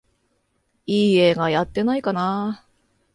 [0.87, 2.65] いい映画やってないかなあ